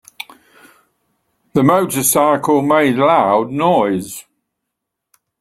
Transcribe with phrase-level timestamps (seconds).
[1.53, 4.25] The motorcycle made loud noise.